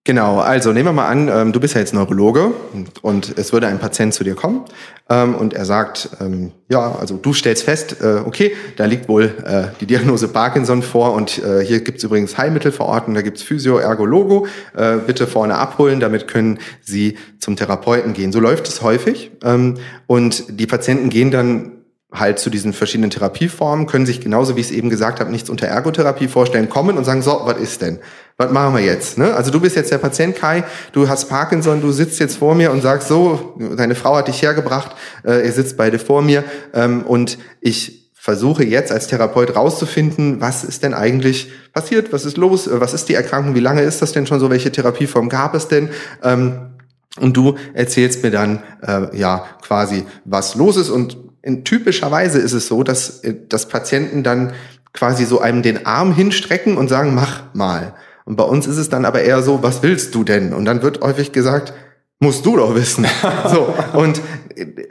[0.05, 3.51] Genau, also nehmen wir mal an, ähm, du bist ja jetzt Neurologe und, und, es
[3.51, 4.63] würde ein Patient zu dir kommen
[5.09, 9.25] ähm, und er sagt, ähm, ja, also du stellst fest, äh, okay, da liegt wohl
[9.45, 13.77] äh, die Diagnose Parkinson vor und äh, hier gibt's übrigens Heilmittel verordnet, da gibt's Physio,
[13.77, 18.31] Ergo, Logo, äh, bitte vorne abholen, damit können Sie zum Therapeuten gehen.
[18.31, 19.75] So läuft es häufig ähm,
[20.07, 21.78] und die Patienten gehen dann
[22.11, 25.49] halt zu diesen verschiedenen Therapieformen, können sich genauso, wie ich es eben gesagt habe, nichts
[25.49, 27.99] unter Ergotherapie vorstellen, kommen und sagen, so, was ist denn?
[28.37, 29.17] Was machen wir jetzt?
[29.17, 29.33] Ne?
[29.35, 32.71] Also du bist jetzt der Patient Kai, du hast Parkinson, du sitzt jetzt vor mir
[32.71, 36.43] und sagst so, deine Frau hat dich hergebracht, äh, ihr sitzt beide vor mir
[36.73, 42.37] ähm, und ich versuche jetzt als Therapeut rauszufinden, was ist denn eigentlich passiert, was ist
[42.37, 45.29] los, äh, was ist die Erkrankung, wie lange ist das denn schon so, welche Therapieform
[45.29, 45.89] gab es denn?
[46.23, 46.71] Ähm,
[47.19, 52.39] und du erzählst mir dann äh, ja quasi, was los ist und in typischer Weise
[52.39, 54.53] ist es so, dass, äh, dass Patienten dann
[54.93, 57.93] quasi so einem den Arm hinstrecken und sagen, mach mal.
[58.25, 60.53] Und bei uns ist es dann aber eher so, was willst du denn?
[60.53, 61.73] Und dann wird häufig gesagt,
[62.19, 63.05] musst du doch wissen.
[63.51, 64.21] so und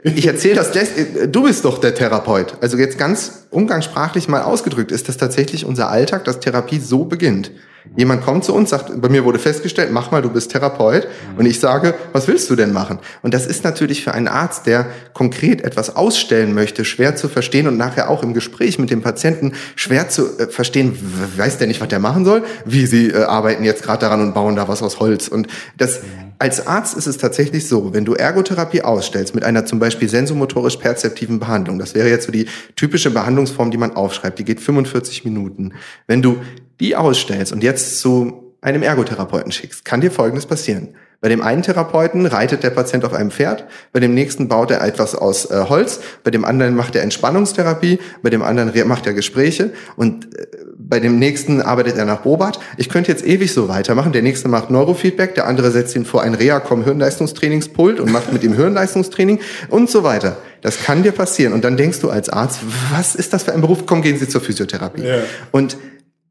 [0.03, 0.71] ich erzähle das,
[1.27, 2.55] du bist doch der Therapeut.
[2.61, 7.51] Also jetzt ganz umgangssprachlich mal ausgedrückt ist das tatsächlich unser Alltag, dass Therapie so beginnt.
[7.95, 11.07] Jemand kommt zu uns, sagt, bei mir wurde festgestellt, mach mal, du bist Therapeut.
[11.37, 12.99] Und ich sage, was willst du denn machen?
[13.21, 17.67] Und das ist natürlich für einen Arzt, der konkret etwas ausstellen möchte, schwer zu verstehen
[17.67, 20.97] und nachher auch im Gespräch mit dem Patienten schwer zu äh, verstehen,
[21.37, 22.43] weiß der nicht, was der machen soll?
[22.65, 25.27] Wie sie äh, arbeiten jetzt gerade daran und bauen da was aus Holz.
[25.27, 26.01] Und das,
[26.37, 30.77] als Arzt ist es tatsächlich so, wenn du Ergotherapie ausstellst mit einer zum Beispiel sensomotorisch
[30.77, 35.25] perzeptiven Behandlung, das wäre jetzt so die typische Behandlungsform, die man aufschreibt, die geht 45
[35.25, 35.73] Minuten.
[36.07, 36.37] Wenn du
[36.79, 40.89] die ausstellst und jetzt zu einem Ergotherapeuten schickst, kann dir Folgendes passieren.
[41.21, 44.81] Bei dem einen Therapeuten reitet der Patient auf einem Pferd, bei dem nächsten baut er
[44.81, 49.13] etwas aus äh, Holz, bei dem anderen macht er Entspannungstherapie, bei dem anderen macht er
[49.13, 52.59] Gespräche und äh, bei dem nächsten arbeitet er nach Bobat.
[52.77, 54.11] Ich könnte jetzt ewig so weitermachen.
[54.11, 58.43] Der nächste macht Neurofeedback, der andere setzt ihn vor ein Reacom Hirnleistungstrainingspult und macht mit
[58.43, 60.37] ihm Hirnleistungstraining und so weiter.
[60.61, 61.53] Das kann dir passieren.
[61.53, 62.61] Und dann denkst du als Arzt,
[62.91, 63.85] was ist das für ein Beruf?
[63.85, 65.03] Komm, gehen Sie zur Physiotherapie.
[65.03, 65.17] Ja.
[65.51, 65.77] Und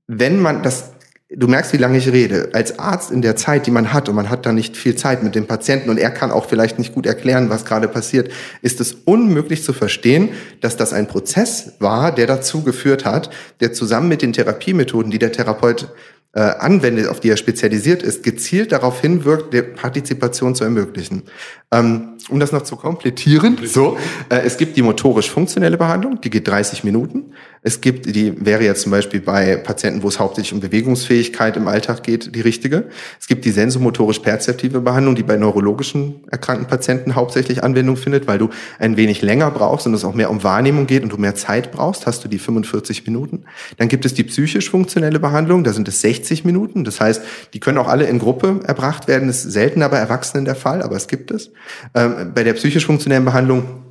[0.08, 0.92] wenn man das
[1.30, 2.50] du merkst, wie lange ich rede.
[2.54, 5.22] Als Arzt in der Zeit, die man hat, und man hat da nicht viel Zeit
[5.22, 8.80] mit dem Patienten und er kann auch vielleicht nicht gut erklären, was gerade passiert, ist
[8.80, 14.08] es unmöglich zu verstehen, dass das ein Prozess war, der dazu geführt hat, der zusammen
[14.08, 15.92] mit den Therapiemethoden, die der Therapeut
[16.32, 21.24] äh, anwendet, auf die er spezialisiert ist, gezielt darauf hinwirkt, der Partizipation zu ermöglichen.
[21.70, 23.98] Ähm, um das noch zu komplettieren, so,
[24.30, 27.32] äh, es gibt die motorisch-funktionelle Behandlung, die geht 30 Minuten.
[27.62, 31.68] Es gibt, die wäre jetzt zum Beispiel bei Patienten, wo es hauptsächlich um Bewegungsfähigkeit im
[31.68, 32.84] Alltag geht, die richtige.
[33.20, 38.48] Es gibt die sensomotorisch-perzeptive Behandlung, die bei neurologischen erkrankten Patienten hauptsächlich Anwendung findet, weil du
[38.78, 41.72] ein wenig länger brauchst und es auch mehr um Wahrnehmung geht und du mehr Zeit
[41.72, 43.44] brauchst, hast du die 45 Minuten.
[43.76, 46.84] Dann gibt es die psychisch-funktionelle Behandlung, da sind es 60 Minuten.
[46.84, 49.28] Das heißt, die können auch alle in Gruppe erbracht werden.
[49.28, 51.50] Das ist selten bei Erwachsenen der Fall, aber es gibt es.
[51.94, 53.87] Ähm, bei der psychisch-funktionellen Behandlung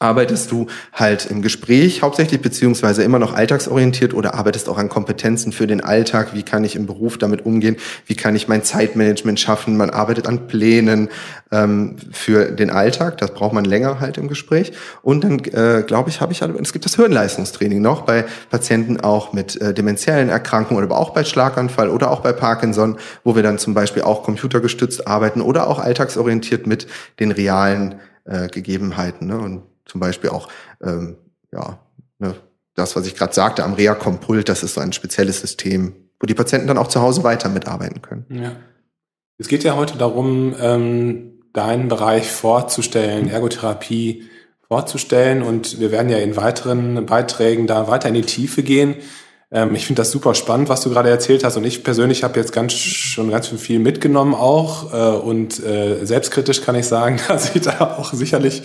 [0.00, 5.52] arbeitest du halt im Gespräch hauptsächlich, beziehungsweise immer noch alltagsorientiert oder arbeitest auch an Kompetenzen
[5.52, 6.34] für den Alltag?
[6.34, 7.76] Wie kann ich im Beruf damit umgehen?
[8.06, 9.76] Wie kann ich mein Zeitmanagement schaffen?
[9.76, 11.08] Man arbeitet an Plänen
[11.52, 13.18] ähm, für den Alltag.
[13.18, 14.72] Das braucht man länger halt im Gespräch.
[15.02, 19.32] Und dann, äh, glaube ich, habe ich, es gibt das Hirnleistungstraining noch bei Patienten auch
[19.32, 23.58] mit äh, demenziellen Erkrankungen oder auch bei Schlaganfall oder auch bei Parkinson, wo wir dann
[23.58, 26.86] zum Beispiel auch computergestützt arbeiten oder auch alltagsorientiert mit
[27.20, 29.28] den realen äh, Gegebenheiten.
[29.28, 29.38] Ne?
[29.38, 30.48] Und zum Beispiel auch,
[30.82, 31.16] ähm,
[31.52, 31.78] ja,
[32.18, 32.34] ne,
[32.74, 36.34] das, was ich gerade sagte, am Reha-Kompult, das ist so ein spezielles System, wo die
[36.34, 38.26] Patienten dann auch zu Hause weiter mitarbeiten können.
[38.30, 38.56] Ja.
[39.38, 44.24] Es geht ja heute darum, ähm, deinen Bereich vorzustellen, Ergotherapie
[44.66, 48.96] vorzustellen und wir werden ja in weiteren Beiträgen da weiter in die Tiefe gehen.
[49.50, 52.38] Ähm, ich finde das super spannend, was du gerade erzählt hast und ich persönlich habe
[52.40, 57.54] jetzt ganz schon ganz viel mitgenommen auch äh, und äh, selbstkritisch kann ich sagen, dass
[57.54, 58.62] ich da auch sicherlich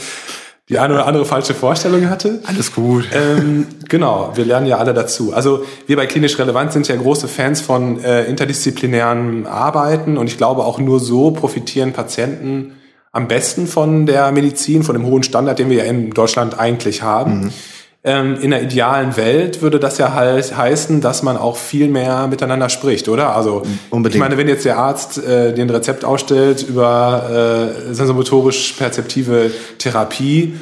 [0.70, 2.42] die eine oder andere falsche Vorstellung hatte.
[2.46, 3.06] Alles gut.
[3.12, 5.34] Ähm, genau, wir lernen ja alle dazu.
[5.34, 10.38] Also wir bei Klinisch Relevant sind ja große Fans von äh, interdisziplinären Arbeiten und ich
[10.38, 12.74] glaube auch nur so profitieren Patienten
[13.12, 17.02] am besten von der Medizin, von dem hohen Standard, den wir ja in Deutschland eigentlich
[17.02, 17.46] haben.
[17.46, 17.54] Mhm.
[18.02, 22.28] Ähm, in der idealen Welt würde das ja halt heißen, dass man auch viel mehr
[22.28, 23.36] miteinander spricht, oder?
[23.36, 24.16] Also Unbedingt.
[24.16, 30.56] ich meine, wenn jetzt der Arzt äh, den Rezept ausstellt über äh, sensomotorisch perzeptive Therapie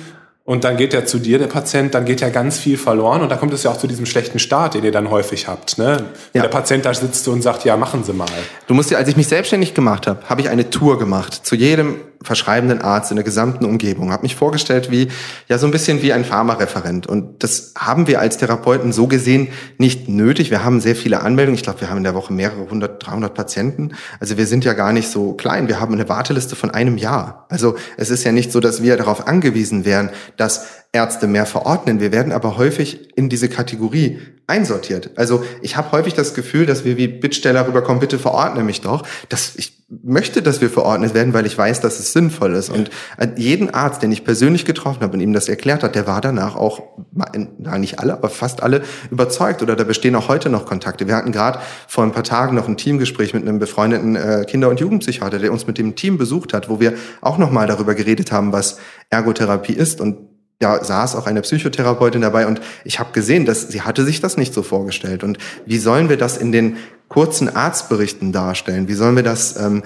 [0.46, 3.30] und dann geht er zu dir, der Patient, dann geht ja ganz viel verloren und
[3.30, 5.78] da kommt es ja auch zu diesem schlechten Start, den ihr dann häufig habt.
[5.78, 6.06] Ne?
[6.34, 6.42] Ja.
[6.42, 8.26] Der Patient da sitzt und sagt, ja, machen Sie mal.
[8.66, 11.56] Du musst ja, als ich mich selbstständig gemacht habe, habe ich eine Tour gemacht zu
[11.56, 14.12] jedem verschreibenden Arzt in der gesamten Umgebung.
[14.12, 15.10] Habe mich vorgestellt wie
[15.48, 19.50] ja so ein bisschen wie ein Pharmareferent und das haben wir als Therapeuten so gesehen
[19.78, 20.52] nicht nötig.
[20.52, 21.56] Wir haben sehr viele Anmeldungen.
[21.56, 23.92] Ich glaube, wir haben in der Woche mehrere hundert, dreihundert Patienten.
[24.20, 25.68] Also wir sind ja gar nicht so klein.
[25.68, 27.46] Wir haben eine Warteliste von einem Jahr.
[27.50, 32.00] Also es ist ja nicht so, dass wir darauf angewiesen wären, dass Ärzte mehr verordnen.
[32.00, 35.12] Wir werden aber häufig in diese Kategorie einsortiert.
[35.16, 39.04] Also ich habe häufig das Gefühl, dass wir wie Bittsteller rüberkommen, bitte verordne mich doch.
[39.28, 42.70] Das, ich möchte, dass wir verordnet werden, weil ich weiß, dass es sinnvoll ist.
[42.70, 46.08] Und äh, jeden Arzt, den ich persönlich getroffen habe und ihm das erklärt hat, der
[46.08, 49.62] war danach auch, na nicht alle, aber fast alle überzeugt.
[49.62, 51.08] Oder da bestehen auch heute noch Kontakte.
[51.08, 54.70] Wir hatten gerade vor ein paar Tagen noch ein Teamgespräch mit einem befreundeten äh, Kinder-
[54.70, 58.32] und Jugendpsychiater, der uns mit dem Team besucht hat, wo wir auch nochmal darüber geredet
[58.32, 60.00] haben, was Ergotherapie ist.
[60.00, 64.22] Und ja, saß auch eine Psychotherapeutin dabei und ich habe gesehen, dass sie hatte sich
[64.22, 65.24] das nicht so vorgestellt.
[65.24, 66.78] Und wie sollen wir das in den
[67.10, 68.88] kurzen Arztberichten darstellen?
[68.88, 69.84] Wie sollen wir das ähm,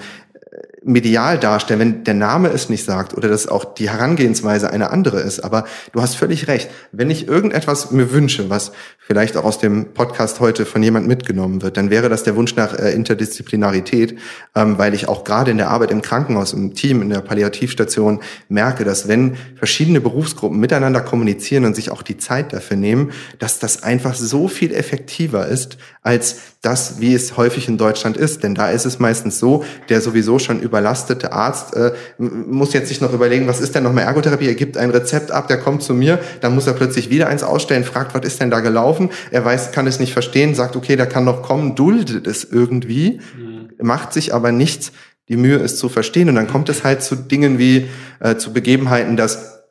[0.84, 5.20] medial darstellen, wenn der Name es nicht sagt oder dass auch die Herangehensweise eine andere
[5.20, 5.40] ist.
[5.40, 6.70] Aber du hast völlig recht.
[6.90, 11.62] Wenn ich irgendetwas mir wünsche, was vielleicht auch aus dem Podcast heute von jemand mitgenommen
[11.62, 14.18] wird, dann wäre das der Wunsch nach äh, Interdisziplinarität,
[14.54, 18.20] ähm, weil ich auch gerade in der Arbeit im Krankenhaus, im Team, in der Palliativstation
[18.48, 23.58] merke, dass wenn verschiedene Berufsgruppen miteinander kommunizieren und sich auch die Zeit dafür nehmen, dass
[23.58, 28.42] das einfach so viel effektiver ist als das, wie es häufig in Deutschland ist.
[28.42, 33.00] Denn da ist es meistens so, der sowieso schon überlastete Arzt äh, muss jetzt sich
[33.00, 34.48] noch überlegen, was ist denn nochmal Ergotherapie?
[34.48, 37.42] Er gibt ein Rezept ab, der kommt zu mir, dann muss er plötzlich wieder eins
[37.42, 39.10] ausstellen, fragt, was ist denn da gelaufen?
[39.30, 43.20] Er weiß, kann es nicht verstehen, sagt, okay, der kann noch kommen, duldet es irgendwie,
[43.36, 43.86] mhm.
[43.86, 44.92] macht sich aber nichts
[45.28, 46.28] die Mühe, es zu verstehen.
[46.28, 47.88] Und dann kommt es halt zu Dingen wie,
[48.20, 49.61] äh, zu Begebenheiten, dass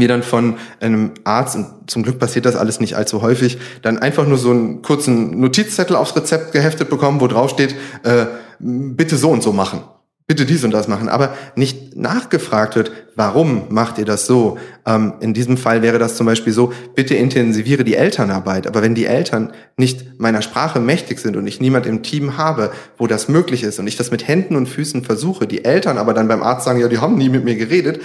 [0.00, 3.98] wir dann von einem Arzt, und zum Glück passiert das alles nicht allzu häufig, dann
[3.98, 8.26] einfach nur so einen kurzen Notizzettel aufs Rezept geheftet bekommen, wo drauf steht, äh,
[8.58, 9.80] bitte so und so machen.
[10.30, 14.58] Bitte dies und das machen, aber nicht nachgefragt wird, warum macht ihr das so?
[14.84, 18.66] Ähm, in diesem Fall wäre das zum Beispiel so, bitte intensiviere die Elternarbeit.
[18.66, 22.72] Aber wenn die Eltern nicht meiner Sprache mächtig sind und ich niemand im Team habe,
[22.98, 26.12] wo das möglich ist und ich das mit Händen und Füßen versuche, die Eltern aber
[26.12, 28.02] dann beim Arzt sagen, ja, die haben nie mit mir geredet,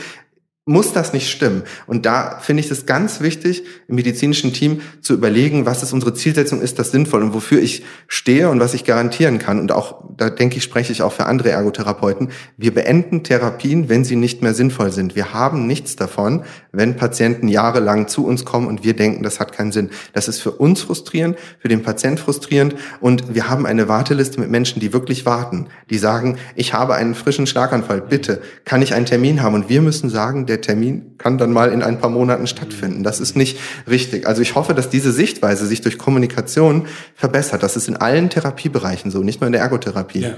[0.65, 1.63] muss das nicht stimmen.
[1.87, 6.13] Und da finde ich es ganz wichtig, im medizinischen Team zu überlegen, was ist unsere
[6.13, 9.59] Zielsetzung, ist das sinnvoll und wofür ich stehe und was ich garantieren kann.
[9.59, 12.29] Und auch, da denke ich, spreche ich auch für andere Ergotherapeuten.
[12.55, 15.17] Wir beenden Therapien, wenn sie nicht mehr sinnvoll sind.
[15.17, 19.51] Wir haben nichts davon, wenn Patienten jahrelang zu uns kommen und wir denken, das hat
[19.51, 19.89] keinen Sinn.
[20.13, 24.49] Das ist für uns frustrierend, für den Patient frustrierend und wir haben eine Warteliste mit
[24.49, 29.05] Menschen, die wirklich warten, die sagen, ich habe einen frischen Schlaganfall, bitte, kann ich einen
[29.05, 29.55] Termin haben?
[29.55, 33.03] Und wir müssen sagen, der Termin kann dann mal in ein paar Monaten stattfinden.
[33.03, 34.27] Das ist nicht richtig.
[34.27, 37.63] Also ich hoffe, dass diese Sichtweise sich durch Kommunikation verbessert.
[37.63, 40.21] Das ist in allen Therapiebereichen so, nicht nur in der Ergotherapie.
[40.21, 40.35] Ja.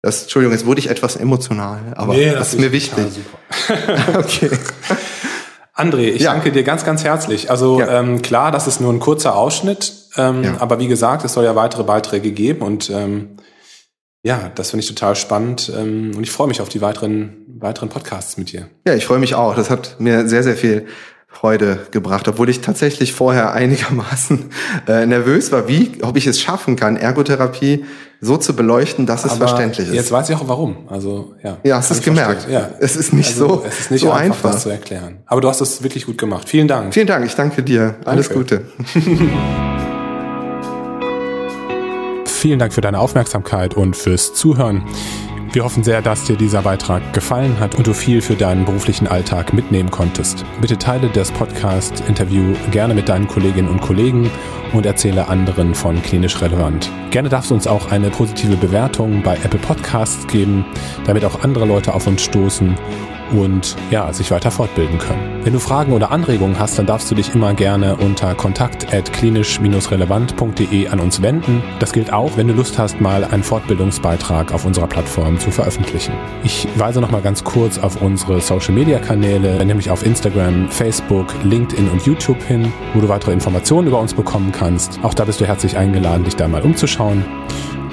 [0.00, 3.04] Das, Entschuldigung, jetzt wurde ich etwas emotional, aber nee, das, das, ist mir wichtig.
[4.14, 4.50] okay.
[5.74, 6.32] André, ich ja.
[6.32, 7.50] danke dir ganz, ganz herzlich.
[7.50, 8.00] Also ja.
[8.00, 10.56] ähm, klar, das ist nur ein kurzer Ausschnitt, ähm, ja.
[10.60, 13.36] aber wie gesagt, es soll ja weitere Beiträge geben und ähm,
[14.22, 17.88] ja, das finde ich total spannend ähm, und ich freue mich auf die weiteren, weiteren
[17.88, 18.68] Podcasts mit dir.
[18.86, 19.54] Ja, ich freue mich auch.
[19.54, 20.86] Das hat mir sehr, sehr viel
[21.26, 24.50] Freude gebracht, obwohl ich tatsächlich vorher einigermaßen
[24.86, 27.84] äh, nervös war, wie, ob ich es schaffen kann, Ergotherapie
[28.20, 29.94] so zu beleuchten, dass es Aber verständlich ist.
[29.94, 30.88] Jetzt weiß ich auch warum.
[30.88, 31.58] Also ja.
[31.64, 32.48] Ja, hast es gemerkt.
[32.48, 32.70] Ja.
[32.78, 33.64] Es ist nicht also, so.
[33.66, 35.22] Es ist nicht so einfach, einfach, das zu erklären.
[35.26, 36.48] Aber du hast es wirklich gut gemacht.
[36.48, 36.94] Vielen Dank.
[36.94, 37.26] Vielen Dank.
[37.26, 37.96] Ich danke dir.
[38.04, 38.66] Alles Gute.
[42.42, 44.82] Vielen Dank für deine Aufmerksamkeit und fürs Zuhören.
[45.52, 49.06] Wir hoffen sehr, dass dir dieser Beitrag gefallen hat und du viel für deinen beruflichen
[49.06, 50.44] Alltag mitnehmen konntest.
[50.60, 54.28] Bitte teile das Podcast-Interview gerne mit deinen Kolleginnen und Kollegen
[54.72, 56.90] und erzähle anderen von klinisch relevant.
[57.10, 60.64] Gerne darfst du uns auch eine positive Bewertung bei Apple Podcasts geben,
[61.06, 62.76] damit auch andere Leute auf uns stoßen
[63.32, 65.40] und ja, sich weiter fortbilden können.
[65.44, 71.00] Wenn du Fragen oder Anregungen hast, dann darfst du dich immer gerne unter kontakt@klinisch-relevant.de an
[71.00, 71.62] uns wenden.
[71.78, 76.12] Das gilt auch, wenn du Lust hast, mal einen Fortbildungsbeitrag auf unserer Plattform zu veröffentlichen.
[76.44, 81.28] Ich weise noch mal ganz kurz auf unsere Social Media Kanäle, nämlich auf Instagram, Facebook,
[81.44, 84.61] LinkedIn und YouTube hin, wo du weitere Informationen über uns bekommen kannst.
[85.02, 87.24] Auch da bist du herzlich eingeladen, dich da mal umzuschauen.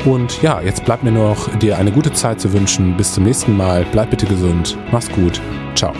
[0.05, 2.95] Und ja, jetzt bleibt mir noch, dir eine gute Zeit zu wünschen.
[2.95, 3.85] Bis zum nächsten Mal.
[3.91, 4.77] Bleib bitte gesund.
[4.91, 5.41] Mach's gut.
[5.75, 5.93] Ciao.